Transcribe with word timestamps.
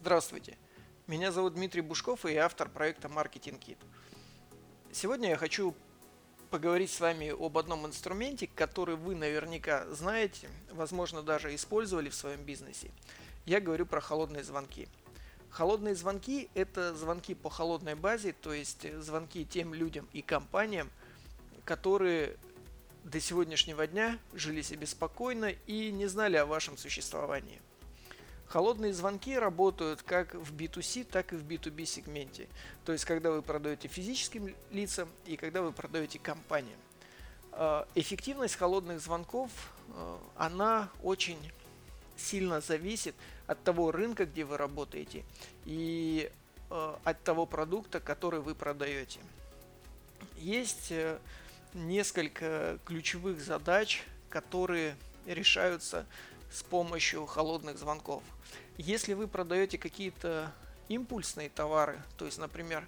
Здравствуйте, 0.00 0.56
меня 1.06 1.30
зовут 1.30 1.56
Дмитрий 1.56 1.82
Бушков 1.82 2.24
и 2.24 2.32
я 2.32 2.46
автор 2.46 2.70
проекта 2.70 3.08
Marketing 3.08 3.60
Kit. 3.60 3.76
Сегодня 4.92 5.28
я 5.28 5.36
хочу 5.36 5.74
поговорить 6.48 6.90
с 6.90 7.00
вами 7.00 7.28
об 7.38 7.58
одном 7.58 7.84
инструменте, 7.86 8.46
который 8.46 8.96
вы 8.96 9.14
наверняка 9.14 9.86
знаете, 9.90 10.48
возможно 10.72 11.22
даже 11.22 11.54
использовали 11.54 12.08
в 12.08 12.14
своем 12.14 12.42
бизнесе. 12.44 12.90
Я 13.44 13.60
говорю 13.60 13.84
про 13.84 14.00
холодные 14.00 14.42
звонки. 14.42 14.88
Холодные 15.50 15.94
звонки– 15.94 16.48
это 16.54 16.94
звонки 16.94 17.34
по 17.34 17.50
холодной 17.50 17.94
базе, 17.94 18.32
то 18.32 18.54
есть 18.54 18.90
звонки 19.02 19.44
тем 19.44 19.74
людям 19.74 20.08
и 20.14 20.22
компаниям, 20.22 20.90
которые 21.66 22.38
до 23.04 23.20
сегодняшнего 23.20 23.86
дня 23.86 24.18
жили 24.32 24.62
себе 24.62 24.86
спокойно 24.86 25.50
и 25.66 25.92
не 25.92 26.06
знали 26.06 26.36
о 26.36 26.46
вашем 26.46 26.78
существовании. 26.78 27.60
Холодные 28.50 28.92
звонки 28.92 29.38
работают 29.38 30.02
как 30.02 30.34
в 30.34 30.52
B2C, 30.52 31.04
так 31.04 31.32
и 31.32 31.36
в 31.36 31.44
B2B 31.46 31.84
сегменте. 31.84 32.48
То 32.84 32.90
есть, 32.90 33.04
когда 33.04 33.30
вы 33.30 33.42
продаете 33.42 33.86
физическим 33.86 34.52
лицам 34.72 35.08
и 35.24 35.36
когда 35.36 35.62
вы 35.62 35.70
продаете 35.70 36.18
компаниям. 36.18 36.78
А, 37.52 37.86
эффективность 37.94 38.56
холодных 38.56 39.00
звонков, 39.00 39.52
а, 39.94 40.18
она 40.34 40.90
очень 41.04 41.38
сильно 42.16 42.60
зависит 42.60 43.14
от 43.46 43.62
того 43.62 43.92
рынка, 43.92 44.26
где 44.26 44.42
вы 44.42 44.56
работаете, 44.56 45.24
и 45.64 46.28
а, 46.70 46.98
от 47.04 47.22
того 47.22 47.46
продукта, 47.46 48.00
который 48.00 48.40
вы 48.40 48.56
продаете. 48.56 49.20
Есть 50.36 50.90
э, 50.90 51.20
несколько 51.72 52.80
ключевых 52.84 53.40
задач, 53.40 54.02
которые 54.28 54.96
решаются 55.24 56.04
с 56.50 56.62
помощью 56.62 57.26
холодных 57.26 57.78
звонков. 57.78 58.22
Если 58.76 59.14
вы 59.14 59.28
продаете 59.28 59.78
какие-то 59.78 60.52
импульсные 60.88 61.48
товары, 61.48 62.02
то 62.18 62.24
есть, 62.24 62.38
например, 62.38 62.86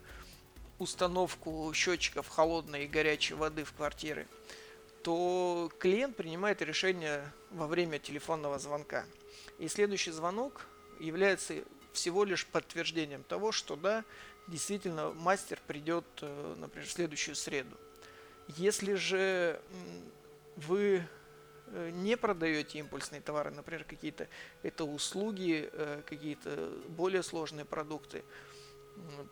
установку 0.78 1.72
счетчиков 1.74 2.28
холодной 2.28 2.84
и 2.84 2.88
горячей 2.88 3.34
воды 3.34 3.64
в 3.64 3.72
квартиры, 3.72 4.26
то 5.02 5.70
клиент 5.78 6.16
принимает 6.16 6.62
решение 6.62 7.24
во 7.50 7.66
время 7.66 7.98
телефонного 7.98 8.58
звонка. 8.58 9.04
И 9.58 9.68
следующий 9.68 10.10
звонок 10.10 10.66
является 11.00 11.54
всего 11.92 12.24
лишь 12.24 12.46
подтверждением 12.46 13.22
того, 13.22 13.52
что 13.52 13.76
да, 13.76 14.04
действительно 14.48 15.10
мастер 15.12 15.60
придет, 15.66 16.04
э, 16.20 16.54
например, 16.58 16.86
в 16.88 16.92
следующую 16.92 17.34
среду. 17.34 17.76
Если 18.48 18.94
же 18.94 19.60
вы 20.56 21.06
не 21.92 22.16
продаете 22.16 22.78
импульсные 22.78 23.20
товары, 23.20 23.50
например, 23.50 23.84
какие-то 23.84 24.28
это 24.62 24.84
услуги, 24.84 25.68
э, 25.72 26.02
какие-то 26.06 26.70
более 26.88 27.22
сложные 27.22 27.64
продукты, 27.64 28.24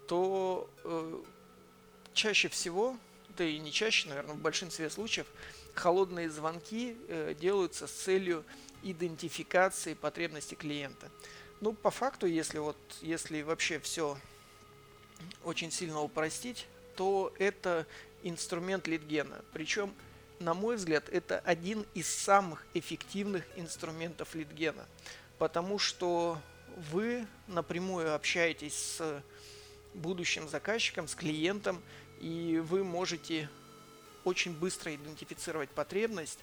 то 0.08 0.70
э, 0.84 1.22
чаще 2.12 2.48
всего, 2.48 2.97
да 3.36 3.44
и 3.44 3.58
не 3.58 3.72
чаще, 3.72 4.08
наверное, 4.08 4.34
в 4.34 4.41
большинстве 4.41 4.91
случаев, 4.91 5.27
холодные 5.74 6.28
звонки 6.28 6.97
делаются 7.41 7.86
с 7.86 7.92
целью 7.92 8.44
идентификации 8.82 9.94
потребностей 9.94 10.56
клиента. 10.56 11.10
Ну, 11.60 11.72
по 11.75 11.91
факту, 11.91 12.27
если 12.27 12.58
вот, 12.58 12.77
если 13.02 13.42
вообще 13.42 13.78
все 13.78 14.19
очень 15.44 15.70
сильно 15.70 16.00
упростить, 16.00 16.66
то 16.97 17.32
это 17.38 17.86
инструмент 18.22 18.86
литгена. 18.86 19.44
Причем 19.52 19.94
на 20.41 20.55
мой 20.55 20.77
взгляд, 20.77 21.08
это 21.10 21.38
один 21.41 21.86
из 21.94 22.08
самых 22.08 22.66
эффективных 22.72 23.44
инструментов 23.56 24.34
литгена, 24.34 24.86
потому 25.38 25.78
что 25.78 26.38
вы 26.91 27.26
напрямую 27.47 28.15
общаетесь 28.15 28.75
с 28.75 29.22
будущим 29.92 30.48
заказчиком, 30.48 31.09
с 31.09 31.15
клиентом, 31.15 31.82
и 32.20 32.62
вы 32.66 32.84
можете 32.84 33.50
очень 34.25 34.53
быстро 34.53 34.94
идентифицировать 34.94 35.69
потребность, 35.70 36.38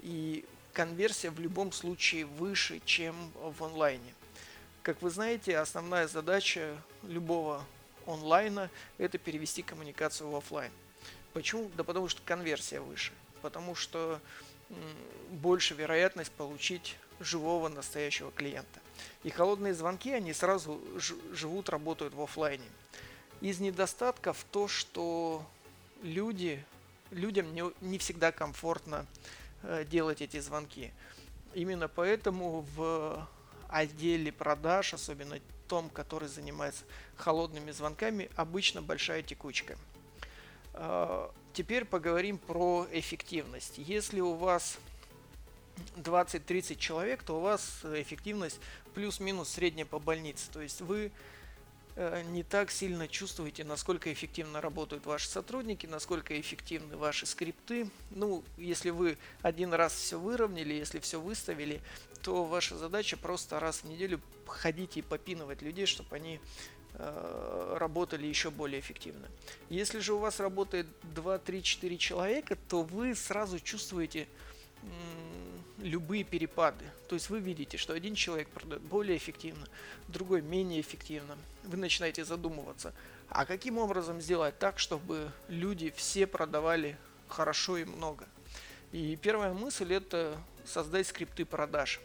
и 0.00 0.44
конверсия 0.74 1.30
в 1.30 1.40
любом 1.40 1.72
случае 1.72 2.26
выше, 2.26 2.80
чем 2.84 3.14
в 3.34 3.64
онлайне. 3.64 4.14
Как 4.82 5.00
вы 5.00 5.08
знаете, 5.10 5.56
основная 5.58 6.08
задача 6.08 6.76
любого 7.04 7.64
онлайна– 8.06 8.70
это 8.98 9.16
перевести 9.16 9.62
коммуникацию 9.62 10.28
в 10.28 10.36
офлайн. 10.36 10.72
Почему? 11.32 11.70
Да 11.76 11.84
потому 11.84 12.08
что 12.08 12.20
конверсия 12.22 12.80
выше 12.80 13.12
потому 13.42 13.74
что 13.74 14.20
больше 15.30 15.74
вероятность 15.74 16.30
получить 16.32 16.96
живого 17.18 17.68
настоящего 17.68 18.30
клиента. 18.30 18.80
И 19.24 19.30
холодные 19.30 19.74
звонки, 19.74 20.12
они 20.12 20.32
сразу 20.32 20.80
живут, 21.32 21.68
работают 21.68 22.14
в 22.14 22.22
офлайне. 22.22 22.64
Из 23.40 23.58
недостатков 23.58 24.44
то, 24.50 24.68
что 24.68 25.44
люди, 26.02 26.64
людям 27.10 27.52
не, 27.54 27.64
не 27.80 27.98
всегда 27.98 28.32
комфортно 28.32 29.06
э, 29.62 29.84
делать 29.84 30.22
эти 30.22 30.38
звонки. 30.40 30.92
Именно 31.54 31.88
поэтому 31.88 32.64
в 32.76 33.26
отделе 33.68 34.30
продаж, 34.30 34.94
особенно 34.94 35.38
том, 35.70 35.88
который 35.88 36.28
занимается 36.28 36.82
холодными 37.16 37.70
звонками, 37.70 38.28
обычно 38.34 38.82
большая 38.82 39.22
текучка. 39.22 39.78
А, 40.74 41.32
теперь 41.52 41.84
поговорим 41.84 42.38
про 42.38 42.86
эффективность. 42.92 43.78
Если 43.78 44.20
у 44.20 44.34
вас 44.34 44.78
20-30 45.96 46.76
человек, 46.76 47.22
то 47.22 47.38
у 47.38 47.40
вас 47.40 47.80
эффективность 47.84 48.60
плюс-минус 48.94 49.48
средняя 49.48 49.86
по 49.86 49.98
больнице. 49.98 50.50
То 50.52 50.60
есть 50.60 50.80
вы 50.80 51.12
э, 51.96 52.22
не 52.30 52.42
так 52.42 52.70
сильно 52.70 53.08
чувствуете, 53.08 53.64
насколько 53.64 54.12
эффективно 54.12 54.60
работают 54.60 55.06
ваши 55.06 55.28
сотрудники, 55.28 55.86
насколько 55.86 56.38
эффективны 56.38 56.96
ваши 56.96 57.26
скрипты. 57.26 57.90
Ну, 58.10 58.44
если 58.56 58.90
вы 58.90 59.16
один 59.42 59.72
раз 59.72 59.94
все 59.94 60.18
выровняли, 60.18 60.74
если 60.74 60.98
все 61.00 61.20
выставили, 61.20 61.80
то 62.22 62.44
ваша 62.44 62.76
задача 62.76 63.16
просто 63.16 63.60
раз 63.60 63.78
в 63.78 63.84
неделю 63.84 64.20
ходить 64.46 64.96
и 64.96 65.02
попинывать 65.02 65.62
людей, 65.62 65.86
чтобы 65.86 66.16
они 66.16 66.38
Э, 66.38 66.79
работали 66.94 68.26
еще 68.26 68.50
более 68.50 68.80
эффективно. 68.80 69.28
Если 69.68 70.00
же 70.00 70.12
у 70.14 70.18
вас 70.18 70.40
работает 70.40 70.86
2, 71.14 71.38
3, 71.38 71.62
4 71.62 71.98
человека, 71.98 72.56
то 72.68 72.82
вы 72.82 73.14
сразу 73.14 73.58
чувствуете 73.58 74.26
любые 75.78 76.24
перепады. 76.24 76.84
То 77.08 77.14
есть 77.14 77.30
вы 77.30 77.40
видите, 77.40 77.76
что 77.78 77.94
один 77.94 78.14
человек 78.14 78.48
продает 78.48 78.82
более 78.82 79.16
эффективно, 79.16 79.66
другой 80.08 80.42
менее 80.42 80.80
эффективно. 80.80 81.38
Вы 81.64 81.78
начинаете 81.78 82.24
задумываться, 82.24 82.92
а 83.28 83.46
каким 83.46 83.78
образом 83.78 84.20
сделать 84.20 84.58
так, 84.58 84.78
чтобы 84.78 85.30
люди 85.48 85.90
все 85.96 86.26
продавали 86.26 86.96
хорошо 87.28 87.78
и 87.78 87.84
много. 87.84 88.26
И 88.92 89.16
первая 89.16 89.52
мысль 89.52 89.94
это 89.94 90.36
создать 90.64 91.06
скрипты 91.06 91.44
продаж. 91.44 92.00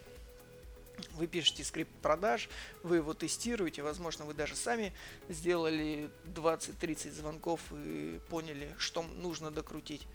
Вы 1.13 1.27
пишете 1.27 1.63
скрипт 1.63 1.91
продаж, 2.01 2.49
вы 2.83 2.97
его 2.97 3.13
тестируете, 3.13 3.81
возможно, 3.81 4.25
вы 4.25 4.33
даже 4.33 4.55
сами 4.55 4.93
сделали 5.29 6.09
20-30 6.25 7.11
звонков 7.11 7.61
и 7.71 8.19
поняли, 8.29 8.73
что 8.77 9.01
нужно 9.01 9.51
докрутить. 9.51 10.07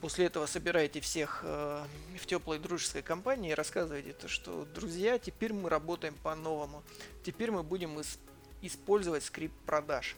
После 0.00 0.26
этого 0.26 0.46
собираете 0.46 1.00
всех 1.00 1.40
э, 1.42 1.84
в 2.20 2.26
теплой 2.26 2.58
дружеской 2.58 3.02
компании 3.02 3.50
и 3.50 3.54
рассказываете, 3.54 4.12
то, 4.12 4.28
что, 4.28 4.64
друзья, 4.74 5.18
теперь 5.18 5.52
мы 5.52 5.68
работаем 5.68 6.14
по-новому. 6.22 6.84
Теперь 7.24 7.50
мы 7.50 7.64
будем 7.64 7.98
ис- 7.98 8.18
использовать 8.62 9.24
скрипт 9.24 9.56
продаж. 9.66 10.14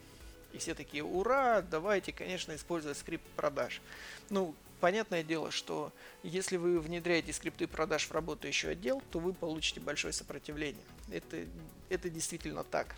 И 0.53 0.59
все 0.59 0.75
такие, 0.75 1.03
ура, 1.03 1.63
давайте, 1.63 2.13
конечно, 2.13 2.55
использовать 2.55 2.99
скрипт 2.99 3.25
продаж. 3.37 3.81
Ну, 4.29 4.55
понятное 4.81 5.23
дело, 5.23 5.51
что 5.51 5.93
если 6.23 6.57
вы 6.57 6.81
внедряете 6.81 7.33
скрипты 7.33 7.67
продаж 7.67 8.07
в 8.07 8.13
работающий 8.13 8.73
отдел, 8.73 9.03
то 9.11 9.19
вы 9.19 9.33
получите 9.33 9.81
большое 9.81 10.13
сопротивление. 10.13 10.83
Это, 11.11 11.47
это 11.89 12.11
действительно 12.11 12.65
так. 12.65 12.97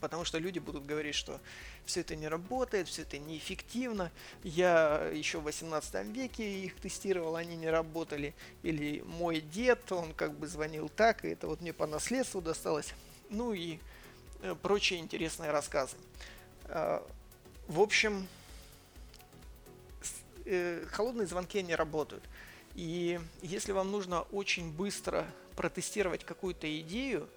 Потому 0.00 0.24
что 0.24 0.38
люди 0.38 0.58
будут 0.58 0.84
говорить, 0.84 1.14
что 1.14 1.40
все 1.86 2.00
это 2.00 2.16
не 2.16 2.28
работает, 2.28 2.88
все 2.88 3.02
это 3.02 3.18
неэффективно. 3.18 4.10
Я 4.42 5.10
еще 5.12 5.38
в 5.38 5.44
18 5.44 6.06
веке 6.06 6.64
их 6.64 6.76
тестировал, 6.76 7.36
они 7.36 7.56
не 7.56 7.68
работали. 7.68 8.34
Или 8.62 9.02
мой 9.02 9.40
дед, 9.40 9.90
он 9.92 10.12
как 10.12 10.36
бы 10.38 10.46
звонил 10.46 10.88
так, 10.88 11.24
и 11.24 11.28
это 11.28 11.46
вот 11.46 11.60
мне 11.60 11.72
по 11.72 11.86
наследству 11.86 12.40
досталось. 12.40 12.92
Ну 13.30 13.52
и 13.52 13.78
э, 14.42 14.54
прочие 14.60 15.00
интересные 15.00 15.50
рассказы. 15.50 15.96
А, 16.64 17.06
в 17.66 17.80
общем, 17.80 18.28
э, 20.44 20.84
холодные 20.90 21.26
звонки 21.26 21.62
не 21.62 21.74
работают. 21.74 22.24
И 22.74 23.20
если 23.42 23.72
вам 23.72 23.90
нужно 23.90 24.22
очень 24.22 24.72
быстро 24.72 25.26
протестировать 25.56 26.24
какую-то 26.24 26.80
идею, 26.80 27.28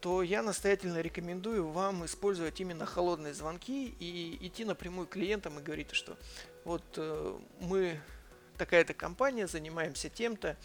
то 0.00 0.22
я 0.22 0.42
настоятельно 0.42 1.00
рекомендую 1.00 1.68
вам 1.68 2.04
использовать 2.04 2.60
именно 2.60 2.86
холодные 2.86 3.34
звонки 3.34 3.94
и 4.00 4.36
идти 4.40 4.64
напрямую 4.64 5.06
к 5.06 5.10
клиентам 5.10 5.58
и 5.58 5.62
говорить, 5.62 5.92
что 5.92 6.16
вот 6.64 6.82
э, 6.96 7.38
мы 7.60 8.00
такая-то 8.58 8.94
компания, 8.94 9.46
занимаемся 9.46 10.08
тем-то, 10.08 10.56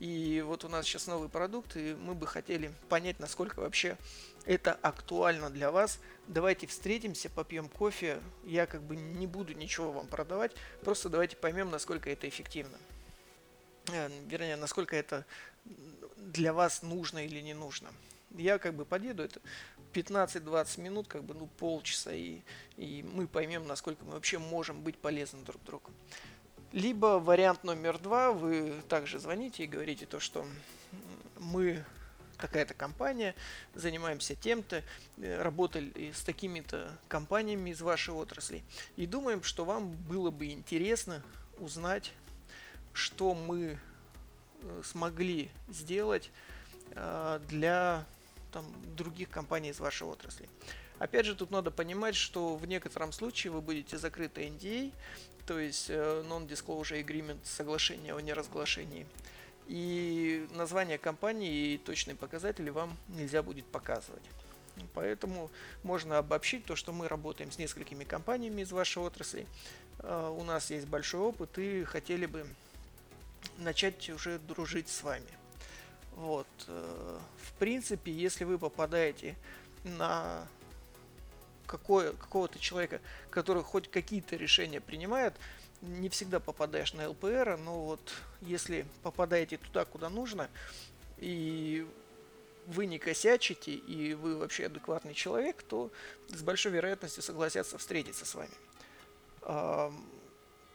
И 0.00 0.42
вот 0.46 0.64
у 0.64 0.68
нас 0.68 0.86
сейчас 0.86 1.06
новый 1.06 1.28
продукт, 1.28 1.76
и 1.76 1.94
мы 1.94 2.14
бы 2.14 2.26
хотели 2.26 2.72
понять, 2.88 3.20
насколько 3.20 3.60
вообще 3.60 3.98
это 4.46 4.72
актуально 4.72 5.50
для 5.50 5.70
вас. 5.70 6.00
Давайте 6.26 6.66
встретимся, 6.66 7.28
попьем 7.28 7.68
кофе. 7.68 8.18
Я 8.44 8.64
как 8.64 8.82
бы 8.82 8.96
не 8.96 9.26
буду 9.26 9.52
ничего 9.52 9.92
вам 9.92 10.06
продавать, 10.06 10.52
просто 10.82 11.10
давайте 11.10 11.36
поймем, 11.36 11.70
насколько 11.70 12.08
это 12.08 12.26
эффективно. 12.26 12.78
Э, 13.92 14.08
вернее, 14.26 14.56
насколько 14.56 14.96
это 14.96 15.26
для 16.16 16.54
вас 16.54 16.80
нужно 16.80 17.26
или 17.26 17.40
не 17.40 17.52
нужно. 17.52 17.90
Я 18.30 18.58
как 18.58 18.72
бы 18.72 18.86
подъеду, 18.86 19.22
это 19.22 19.38
15-20 19.92 20.80
минут, 20.80 21.08
как 21.08 21.24
бы, 21.24 21.34
ну, 21.34 21.46
полчаса, 21.58 22.14
и, 22.14 22.40
и 22.78 23.04
мы 23.12 23.26
поймем, 23.26 23.66
насколько 23.66 24.02
мы 24.06 24.12
вообще 24.12 24.38
можем 24.38 24.80
быть 24.80 24.96
полезны 24.96 25.42
друг 25.44 25.62
другу. 25.64 25.90
Либо 26.72 27.18
вариант 27.18 27.64
номер 27.64 27.98
два, 27.98 28.30
вы 28.30 28.80
также 28.88 29.18
звоните 29.18 29.64
и 29.64 29.66
говорите 29.66 30.06
то, 30.06 30.20
что 30.20 30.46
мы 31.38 31.84
такая-то 32.38 32.74
компания, 32.74 33.34
занимаемся 33.74 34.36
тем-то, 34.36 34.84
э, 35.18 35.42
работали 35.42 36.12
с 36.12 36.22
такими-то 36.22 36.96
компаниями 37.08 37.70
из 37.70 37.80
вашей 37.80 38.14
отрасли. 38.14 38.62
И 38.96 39.06
думаем, 39.06 39.42
что 39.42 39.64
вам 39.64 39.90
было 39.90 40.30
бы 40.30 40.46
интересно 40.46 41.22
узнать, 41.58 42.12
что 42.92 43.34
мы 43.34 43.76
э, 44.62 44.82
смогли 44.84 45.50
сделать 45.68 46.30
э, 46.92 47.40
для 47.48 48.06
там, 48.52 48.64
других 48.96 49.28
компаний 49.28 49.70
из 49.70 49.80
вашей 49.80 50.06
отрасли. 50.06 50.48
Опять 51.00 51.24
же, 51.24 51.34
тут 51.34 51.50
надо 51.50 51.70
понимать, 51.70 52.14
что 52.14 52.56
в 52.56 52.66
некотором 52.66 53.10
случае 53.12 53.52
вы 53.52 53.62
будете 53.62 53.96
закрыты 53.96 54.42
NDA, 54.42 54.92
то 55.46 55.58
есть 55.58 55.88
э, 55.88 56.22
Non-Disclosure 56.28 57.02
Agreement, 57.02 57.38
соглашение 57.42 58.14
о 58.14 58.20
неразглашении. 58.20 59.06
И 59.66 60.46
название 60.52 60.98
компании 60.98 61.72
и 61.72 61.78
точные 61.78 62.16
показатели 62.16 62.68
вам 62.68 62.98
нельзя 63.08 63.42
будет 63.42 63.64
показывать. 63.64 64.22
Поэтому 64.92 65.50
можно 65.84 66.18
обобщить 66.18 66.66
то, 66.66 66.76
что 66.76 66.92
мы 66.92 67.08
работаем 67.08 67.50
с 67.50 67.56
несколькими 67.56 68.04
компаниями 68.04 68.60
из 68.60 68.70
вашей 68.70 69.02
отрасли. 69.02 69.46
Э, 70.00 70.28
у 70.36 70.44
нас 70.44 70.70
есть 70.70 70.86
большой 70.86 71.22
опыт 71.22 71.56
и 71.56 71.82
хотели 71.84 72.26
бы 72.26 72.46
начать 73.56 74.10
уже 74.10 74.38
дружить 74.38 74.90
с 74.90 75.02
вами. 75.02 75.32
Вот. 76.14 76.46
Э, 76.68 77.18
в 77.38 77.52
принципе, 77.54 78.12
если 78.12 78.44
вы 78.44 78.58
попадаете 78.58 79.34
на 79.82 80.46
какое, 81.70 82.12
какого-то 82.12 82.58
человека, 82.58 83.00
который 83.30 83.62
хоть 83.62 83.88
какие-то 83.88 84.34
решения 84.34 84.80
принимает, 84.80 85.34
не 85.80 86.08
всегда 86.08 86.40
попадаешь 86.40 86.92
на 86.94 87.08
ЛПР, 87.08 87.58
но 87.58 87.84
вот 87.84 88.00
если 88.40 88.84
попадаете 89.04 89.56
туда, 89.56 89.84
куда 89.84 90.08
нужно, 90.08 90.50
и 91.18 91.86
вы 92.66 92.86
не 92.86 92.98
косячите, 92.98 93.72
и 93.72 94.14
вы 94.14 94.36
вообще 94.36 94.66
адекватный 94.66 95.14
человек, 95.14 95.62
то 95.62 95.92
с 96.28 96.42
большой 96.42 96.72
вероятностью 96.72 97.22
согласятся 97.22 97.78
встретиться 97.78 98.26
с 98.26 98.34
вами. 98.34 98.52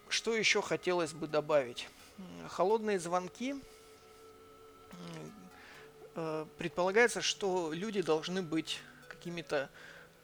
Что 0.07 0.35
еще 0.35 0.61
хотелось 0.61 1.13
бы 1.13 1.27
добавить? 1.27 1.89
Холодные 2.47 2.99
звонки. 2.99 3.55
Э, 6.15 6.45
предполагается, 6.57 7.21
что 7.21 7.73
люди 7.73 8.01
должны 8.01 8.41
быть 8.41 8.79
какими-то 9.09 9.69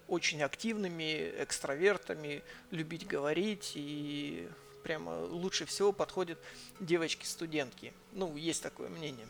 очень 0.08 0.42
активными 0.44 1.32
экстравертами, 1.38 2.44
любить 2.72 3.08
говорить 3.08 3.74
и 3.76 4.48
прямо 4.84 5.20
лучше 5.26 5.66
всего 5.66 5.92
подходят 5.92 6.40
девочки-студентки. 6.80 7.94
Ну, 8.14 8.36
есть 8.36 8.64
такое 8.64 8.90
мнение. 8.90 9.28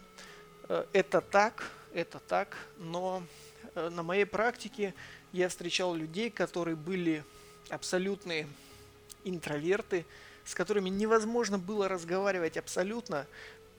Э, 0.70 0.86
это 0.94 1.22
так, 1.22 1.72
это 1.94 2.20
так, 2.20 2.58
но 2.78 3.24
э, 3.76 3.90
на 3.90 4.04
моей 4.04 4.26
практике 4.26 4.94
я 5.32 5.50
встречал 5.50 5.94
людей, 5.96 6.30
которые 6.30 6.76
были 6.76 7.24
абсолютные 7.70 8.48
интроверты, 9.24 10.06
с 10.46 10.56
которыми 10.56 10.90
невозможно 10.90 11.58
было 11.58 11.88
разговаривать 11.88 12.58
абсолютно. 12.58 13.28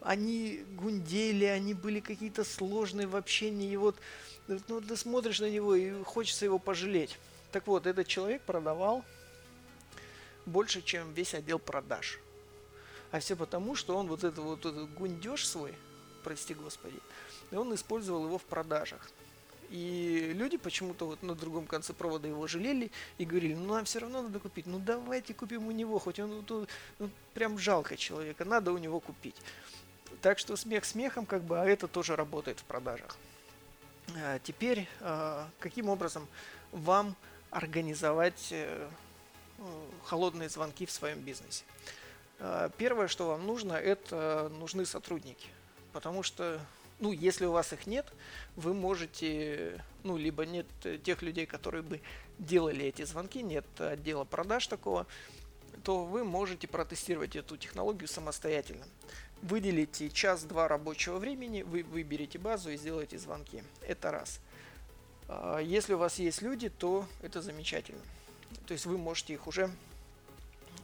Они 0.01 0.65
гундели, 0.73 1.45
они 1.45 1.75
были 1.75 2.01
какие-то 2.01 2.45
сложные 2.45 3.07
в 3.07 3.17
общении, 3.17 3.71
и 3.71 3.77
вот 3.77 3.97
ну, 4.47 4.81
ты 4.81 4.97
смотришь 4.97 5.41
на 5.41 5.51
него 5.51 5.75
и 5.75 6.03
хочется 6.03 6.45
его 6.45 6.59
пожалеть. 6.59 7.19
Так 7.53 7.67
вот, 7.67 7.87
этот 7.87 8.07
человек 8.07 8.43
продавал 8.43 9.05
больше, 10.47 10.83
чем 10.83 11.13
весь 11.13 11.35
отдел 11.35 11.59
продаж. 11.59 12.19
А 13.11 13.21
все 13.21 13.37
потому, 13.37 13.75
что 13.77 13.97
он 13.97 14.09
вот, 14.09 14.25
это, 14.25 14.41
вот 14.41 14.61
этот 14.61 14.93
гундеж 14.95 15.47
свой, 15.47 15.75
прости 16.25 16.55
господи, 16.55 16.99
и 17.51 17.57
он 17.57 17.75
использовал 17.75 18.25
его 18.25 18.39
в 18.39 18.45
продажах. 18.45 19.11
И 19.71 20.33
люди 20.35 20.59
почему-то 20.59 21.07
вот 21.07 21.23
на 21.23 21.35
другом 21.35 21.67
конце 21.67 21.95
провода 21.95 22.29
его 22.29 22.47
жалели 22.47 22.91
и 23.17 23.25
говорили, 23.25 23.55
ну 23.55 23.75
нам 23.75 23.85
все 23.85 24.01
равно 24.01 24.23
надо 24.23 24.39
купить, 24.39 24.67
ну 24.67 24.79
давайте 24.79 25.33
купим 25.33 25.67
у 25.67 25.71
него, 25.71 25.99
хоть 25.99 26.19
он 26.21 26.45
ну, 26.47 26.67
ну, 26.99 27.11
прям 27.33 27.59
жалко 27.59 27.97
человека, 27.97 28.45
надо 28.45 28.73
у 28.73 28.79
него 28.79 29.01
купить. 29.01 29.37
Так 30.21 30.39
что 30.39 30.57
смех 30.57 30.85
смехом, 30.85 31.25
как 31.25 31.43
бы, 31.43 31.59
а 31.59 31.65
это 31.65 31.89
тоже 31.89 32.17
работает 32.17 32.61
в 32.61 32.65
продажах. 32.65 33.17
А, 34.17 34.39
теперь, 34.39 34.89
а, 35.01 35.49
каким 35.59 35.89
образом 35.89 36.27
вам 36.73 37.17
организовать 37.51 38.49
э, 38.51 38.89
холодные 40.05 40.49
звонки 40.49 40.87
в 40.87 40.91
своем 40.91 41.21
бизнесе? 41.21 41.65
Первое, 42.79 43.09
что 43.09 43.29
вам 43.29 43.47
нужно, 43.47 43.75
это 43.75 44.51
нужны 44.59 44.87
сотрудники. 44.87 45.49
Потому 45.93 46.23
что, 46.23 46.61
ну, 46.99 47.13
если 47.13 47.45
у 47.45 47.53
вас 47.53 47.73
их 47.75 47.87
нет, 47.87 48.07
вы 48.57 48.73
можете, 48.73 49.85
ну, 50.03 50.17
либо 50.17 50.47
нет 50.47 50.67
тех 51.05 51.21
людей, 51.21 51.45
которые 51.45 51.83
бы 51.83 52.01
делали 52.39 52.87
эти 52.87 53.05
звонки, 53.05 53.43
нет 53.43 53.67
отдела 53.79 54.25
продаж 54.25 54.67
такого, 54.67 55.07
то 55.85 56.05
вы 56.05 56.25
можете 56.25 56.67
протестировать 56.67 57.37
эту 57.37 57.57
технологию 57.59 58.09
самостоятельно 58.09 58.87
выделите 59.43 60.09
час-два 60.09 60.69
рабочего 60.69 61.19
времени, 61.19 61.63
вы 61.63 61.83
выберете 61.83 62.39
базу 62.39 62.71
и 62.71 62.77
сделаете 62.77 63.19
звонки. 63.19 63.63
Это 63.87 64.11
раз. 64.11 64.41
А, 65.29 65.59
если 65.59 65.95
у 65.95 65.99
вас 65.99 66.19
есть 66.19 66.41
люди, 66.43 66.69
то 66.69 67.07
это 67.21 67.43
замечательно. 67.43 68.01
То 68.67 68.73
есть 68.73 68.87
вы 68.87 68.97
можете 68.97 69.35
их 69.35 69.47
уже 69.47 69.71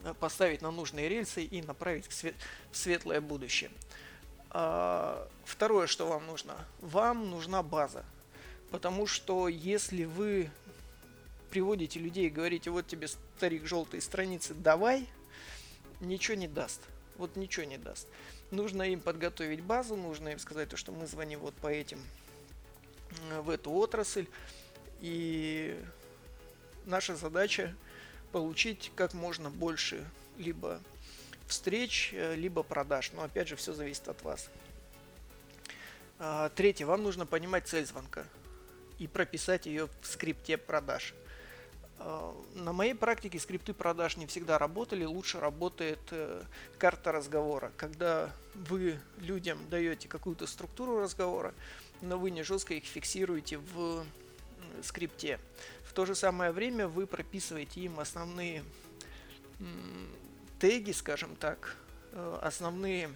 э, 0.04 0.14
поставить 0.18 0.60
на 0.60 0.70
нужные 0.70 1.08
рельсы 1.08 1.44
и 1.44 1.62
направить 1.62 2.06
в 2.08 2.34
светлое 2.72 3.20
будущее. 3.20 3.70
А, 4.50 5.28
второе, 5.44 5.86
что 5.86 6.08
вам 6.08 6.26
нужно. 6.26 6.56
Вам 6.80 7.30
нужна 7.30 7.62
база. 7.62 8.04
Потому 8.70 9.06
что 9.06 9.48
если 9.48 10.04
вы 10.04 10.50
приводите 11.50 11.98
людей 12.00 12.26
и 12.26 12.30
говорите, 12.30 12.70
вот 12.70 12.86
тебе 12.86 13.08
старик 13.08 13.66
желтые 13.66 14.00
страницы, 14.02 14.52
давай, 14.52 15.08
ничего 16.00 16.36
не 16.36 16.48
даст. 16.48 16.80
Вот 17.18 17.36
ничего 17.36 17.66
не 17.66 17.76
даст. 17.76 18.08
Нужно 18.50 18.82
им 18.84 19.00
подготовить 19.00 19.60
базу, 19.60 19.96
нужно 19.96 20.30
им 20.30 20.38
сказать, 20.38 20.68
то, 20.68 20.76
что 20.76 20.92
мы 20.92 21.06
звоним 21.06 21.40
вот 21.40 21.54
по 21.54 21.66
этим, 21.68 22.00
в 23.40 23.50
эту 23.50 23.72
отрасль. 23.72 24.26
И 25.00 25.78
наша 26.86 27.16
задача 27.16 27.74
получить 28.32 28.92
как 28.94 29.14
можно 29.14 29.50
больше 29.50 30.04
либо 30.38 30.80
встреч, 31.46 32.12
либо 32.12 32.62
продаж. 32.62 33.12
Но 33.12 33.22
опять 33.22 33.48
же, 33.48 33.56
все 33.56 33.72
зависит 33.72 34.08
от 34.08 34.22
вас. 34.22 34.48
А, 36.20 36.48
третье. 36.50 36.86
Вам 36.86 37.02
нужно 37.02 37.26
понимать 37.26 37.68
цель 37.68 37.86
звонка 37.86 38.24
и 38.98 39.06
прописать 39.06 39.66
ее 39.66 39.88
в 40.02 40.06
скрипте 40.06 40.56
продаж. 40.56 41.14
А, 42.00 42.34
на 42.54 42.72
моей 42.72 42.94
практике 42.94 43.38
скрипты 43.38 43.74
продаж 43.74 44.16
не 44.16 44.26
всегда 44.26 44.58
работали, 44.58 45.04
лучше 45.04 45.40
работает 45.40 45.98
э, 46.10 46.42
карта 46.78 47.12
разговора, 47.12 47.72
когда 47.76 48.30
вы 48.54 48.98
людям 49.18 49.58
даете 49.68 50.08
какую-то 50.08 50.46
структуру 50.46 51.00
разговора, 51.00 51.54
но 52.00 52.18
вы 52.18 52.30
не 52.30 52.42
жестко 52.42 52.74
их 52.74 52.84
фиксируете 52.84 53.58
в 53.58 54.04
скрипте. 54.82 55.40
В 55.84 55.92
то 55.92 56.06
же 56.06 56.14
самое 56.14 56.52
время 56.52 56.86
вы 56.86 57.06
прописываете 57.06 57.80
им 57.80 57.98
основные 57.98 58.62
теги, 60.60 60.92
скажем 60.92 61.34
так, 61.36 61.76
э, 62.12 62.38
основные 62.42 63.10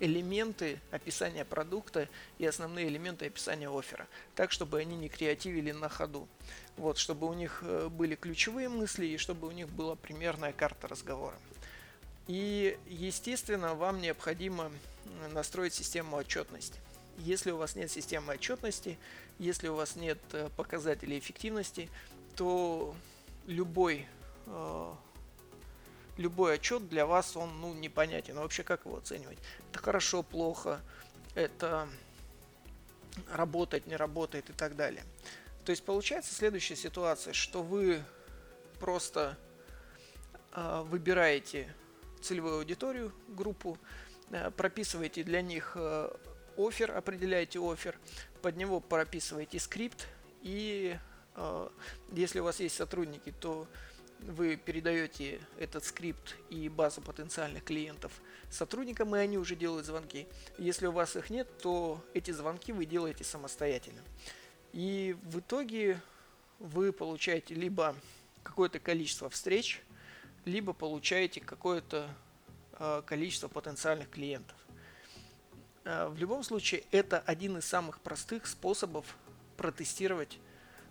элементы 0.00 0.80
описания 0.90 1.44
продукта 1.44 2.08
и 2.38 2.46
основные 2.46 2.88
элементы 2.88 3.26
описания 3.26 3.68
оффера, 3.68 4.06
так, 4.34 4.52
чтобы 4.52 4.78
они 4.78 4.96
не 4.96 5.08
креативили 5.08 5.72
на 5.72 5.88
ходу. 5.88 6.28
Вот, 6.76 6.98
чтобы 6.98 7.26
у 7.26 7.32
них 7.32 7.62
э, 7.62 7.88
были 7.88 8.14
ключевые 8.14 8.68
мысли 8.68 9.06
и 9.06 9.16
чтобы 9.16 9.48
у 9.48 9.50
них 9.50 9.68
была 9.68 9.94
примерная 9.94 10.52
карта 10.52 10.88
разговора. 10.88 11.36
И, 12.26 12.76
естественно, 12.86 13.74
вам 13.74 14.00
необходимо 14.00 14.70
настроить 15.32 15.74
систему 15.74 16.16
отчетности. 16.16 16.80
Если 17.18 17.50
у 17.50 17.56
вас 17.56 17.76
нет 17.76 17.90
системы 17.90 18.34
отчетности, 18.34 18.98
если 19.38 19.68
у 19.68 19.74
вас 19.74 19.96
нет 19.96 20.18
э, 20.32 20.50
показателей 20.56 21.18
эффективности, 21.18 21.88
то 22.34 22.94
любой 23.46 24.06
э, 24.46 24.92
любой 26.16 26.54
отчет 26.54 26.88
для 26.88 27.06
вас, 27.06 27.36
он 27.36 27.60
ну, 27.60 27.74
непонятен. 27.74 28.36
Вообще 28.36 28.62
как 28.62 28.84
его 28.84 28.98
оценивать? 28.98 29.38
Это 29.70 29.78
хорошо, 29.78 30.22
плохо, 30.22 30.80
это 31.34 31.88
работает, 33.30 33.86
не 33.86 33.96
работает 33.96 34.50
и 34.50 34.52
так 34.52 34.76
далее. 34.76 35.04
То 35.64 35.70
есть 35.70 35.84
получается 35.84 36.34
следующая 36.34 36.76
ситуация, 36.76 37.32
что 37.32 37.62
вы 37.62 38.02
просто 38.78 39.36
э, 40.52 40.82
выбираете 40.86 41.74
целевую 42.20 42.58
аудиторию, 42.58 43.12
группу, 43.28 43.78
э, 44.30 44.50
прописываете 44.50 45.24
для 45.24 45.42
них 45.42 45.72
э, 45.74 46.10
офер, 46.56 46.96
определяете 46.96 47.58
офер, 47.58 47.98
под 48.42 48.56
него 48.56 48.80
прописываете 48.80 49.58
скрипт 49.58 50.06
и 50.42 50.96
э, 51.34 51.68
если 52.12 52.40
у 52.40 52.44
вас 52.44 52.60
есть 52.60 52.76
сотрудники, 52.76 53.32
то 53.40 53.66
вы 54.26 54.56
передаете 54.56 55.40
этот 55.58 55.84
скрипт 55.84 56.36
и 56.50 56.68
базу 56.68 57.00
потенциальных 57.00 57.64
клиентов 57.64 58.12
сотрудникам, 58.50 59.14
и 59.14 59.18
они 59.18 59.38
уже 59.38 59.56
делают 59.56 59.86
звонки. 59.86 60.26
Если 60.58 60.86
у 60.86 60.92
вас 60.92 61.16
их 61.16 61.30
нет, 61.30 61.48
то 61.58 62.00
эти 62.14 62.30
звонки 62.32 62.72
вы 62.72 62.86
делаете 62.86 63.24
самостоятельно. 63.24 64.02
И 64.72 65.16
в 65.22 65.40
итоге 65.40 66.00
вы 66.58 66.92
получаете 66.92 67.54
либо 67.54 67.94
какое-то 68.42 68.78
количество 68.78 69.30
встреч, 69.30 69.82
либо 70.44 70.72
получаете 70.72 71.40
какое-то 71.40 72.08
э, 72.78 73.02
количество 73.06 73.48
потенциальных 73.48 74.10
клиентов. 74.10 74.56
Э, 75.84 76.08
в 76.08 76.18
любом 76.18 76.42
случае, 76.42 76.84
это 76.90 77.18
один 77.20 77.58
из 77.58 77.64
самых 77.64 78.00
простых 78.00 78.46
способов 78.46 79.16
протестировать 79.56 80.38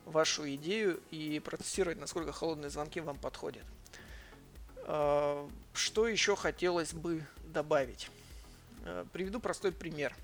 вашу 0.05 0.47
идею 0.55 1.01
и 1.11 1.39
протестировать, 1.39 1.99
насколько 1.99 2.31
холодные 2.31 2.69
звонки 2.69 2.99
вам 3.01 3.17
подходят. 3.17 3.63
Э, 4.85 5.47
что 5.73 6.07
еще 6.07 6.35
хотелось 6.35 6.93
бы 6.93 7.25
добавить? 7.47 8.09
Э, 8.85 9.05
приведу 9.11 9.39
простой 9.39 9.71
пример 9.71 10.15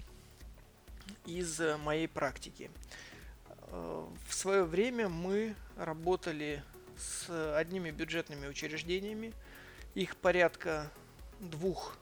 из 1.26 1.60
моей 1.84 2.08
практики. 2.08 2.70
Э, 3.68 4.08
в 4.28 4.34
свое 4.34 4.64
время 4.64 5.10
мы 5.10 5.56
работали 5.78 6.64
с 6.98 7.56
одними 7.58 7.90
бюджетными 7.90 8.48
учреждениями. 8.48 9.34
Их 9.96 10.16
порядка 10.16 10.92
двух, 11.40 11.98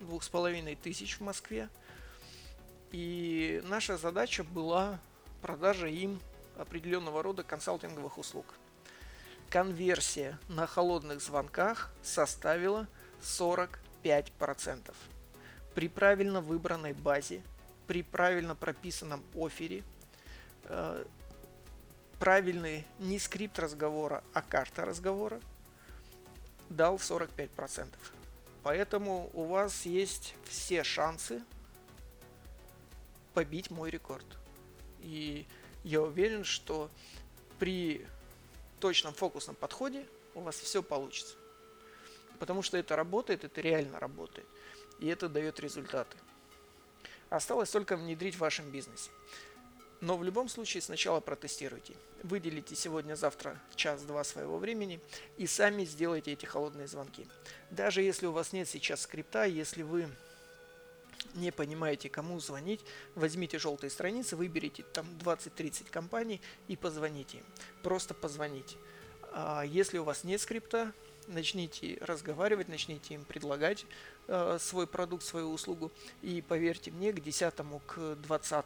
двух 0.00 0.22
с 0.22 0.28
половиной 0.28 0.76
тысяч 0.76 1.16
в 1.16 1.22
Москве. 1.22 1.68
И 2.90 3.62
наша 3.64 3.96
задача 3.96 4.44
была 4.44 5.00
продажа 5.40 5.86
им 5.86 6.20
определенного 6.62 7.22
рода 7.22 7.42
консалтинговых 7.42 8.18
услуг. 8.18 8.46
Конверсия 9.50 10.38
на 10.48 10.66
холодных 10.66 11.20
звонках 11.20 11.92
составила 12.02 12.88
45%. 13.20 14.94
При 15.74 15.88
правильно 15.88 16.40
выбранной 16.40 16.94
базе, 16.94 17.42
при 17.86 18.02
правильно 18.02 18.54
прописанном 18.54 19.22
офере, 19.34 19.82
э, 20.64 21.04
правильный 22.18 22.86
не 22.98 23.18
скрипт 23.18 23.58
разговора, 23.58 24.22
а 24.32 24.42
карта 24.42 24.84
разговора 24.84 25.40
дал 26.68 26.96
45%. 26.96 27.88
Поэтому 28.62 29.28
у 29.34 29.44
вас 29.44 29.84
есть 29.86 30.34
все 30.44 30.84
шансы 30.84 31.42
побить 33.34 33.70
мой 33.70 33.90
рекорд. 33.90 34.26
И 35.00 35.46
я 35.84 36.02
уверен, 36.02 36.44
что 36.44 36.90
при 37.58 38.06
точном 38.80 39.14
фокусном 39.14 39.56
подходе 39.56 40.06
у 40.34 40.40
вас 40.40 40.56
все 40.56 40.82
получится. 40.82 41.36
Потому 42.38 42.62
что 42.62 42.76
это 42.76 42.96
работает, 42.96 43.44
это 43.44 43.60
реально 43.60 44.00
работает. 44.00 44.46
И 44.98 45.06
это 45.06 45.28
дает 45.28 45.60
результаты. 45.60 46.16
Осталось 47.30 47.70
только 47.70 47.96
внедрить 47.96 48.34
в 48.34 48.40
вашем 48.40 48.70
бизнесе. 48.70 49.10
Но 50.00 50.16
в 50.16 50.24
любом 50.24 50.48
случае 50.48 50.82
сначала 50.82 51.20
протестируйте. 51.20 51.94
Выделите 52.24 52.74
сегодня-завтра 52.74 53.60
час-два 53.76 54.24
своего 54.24 54.58
времени 54.58 55.00
и 55.38 55.46
сами 55.46 55.84
сделайте 55.84 56.32
эти 56.32 56.44
холодные 56.44 56.88
звонки. 56.88 57.28
Даже 57.70 58.02
если 58.02 58.26
у 58.26 58.32
вас 58.32 58.52
нет 58.52 58.68
сейчас 58.68 59.02
скрипта, 59.02 59.44
если 59.44 59.82
вы 59.82 60.08
не 61.34 61.50
понимаете, 61.50 62.08
кому 62.08 62.38
звонить, 62.40 62.80
возьмите 63.14 63.58
желтые 63.58 63.90
страницы, 63.90 64.36
выберите 64.36 64.82
там 64.82 65.06
20-30 65.24 65.90
компаний 65.90 66.40
и 66.68 66.76
позвоните 66.76 67.38
им. 67.38 67.44
Просто 67.82 68.14
позвоните. 68.14 68.76
А 69.32 69.62
если 69.62 69.98
у 69.98 70.04
вас 70.04 70.24
нет 70.24 70.40
скрипта, 70.40 70.92
начните 71.26 71.98
разговаривать, 72.00 72.68
начните 72.68 73.14
им 73.14 73.24
предлагать 73.24 73.86
э, 74.28 74.58
свой 74.60 74.86
продукт, 74.86 75.24
свою 75.24 75.52
услугу. 75.52 75.90
И 76.20 76.42
поверьте 76.42 76.90
мне, 76.90 77.12
к 77.12 77.20
10 77.20 77.54
к 77.86 78.16
20 78.16 78.64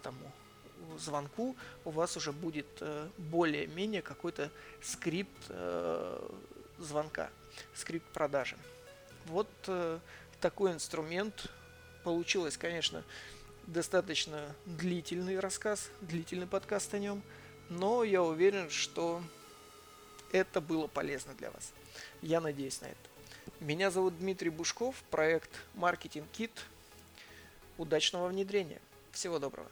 звонку 0.98 1.56
у 1.84 1.90
вас 1.90 2.16
уже 2.16 2.32
будет 2.32 2.66
э, 2.80 3.08
более-менее 3.18 4.02
какой-то 4.02 4.50
скрипт 4.82 5.46
э, 5.48 6.28
звонка, 6.78 7.30
скрипт 7.74 8.06
продажи. 8.12 8.56
Вот 9.26 9.48
э, 9.66 9.98
такой 10.40 10.72
инструмент 10.72 11.50
Получилось, 12.06 12.56
конечно, 12.56 13.02
достаточно 13.66 14.54
длительный 14.64 15.40
рассказ, 15.40 15.90
длительный 16.00 16.46
подкаст 16.46 16.94
о 16.94 17.00
нем, 17.00 17.20
но 17.68 18.04
я 18.04 18.22
уверен, 18.22 18.70
что 18.70 19.20
это 20.30 20.60
было 20.60 20.86
полезно 20.86 21.34
для 21.34 21.50
вас. 21.50 21.72
Я 22.22 22.40
надеюсь 22.40 22.80
на 22.80 22.86
это. 22.86 22.96
Меня 23.58 23.90
зовут 23.90 24.16
Дмитрий 24.20 24.50
Бушков, 24.50 24.94
проект 25.10 25.50
Маркетинг 25.74 26.28
Кит. 26.30 26.52
Удачного 27.76 28.28
внедрения. 28.28 28.80
Всего 29.10 29.40
доброго. 29.40 29.68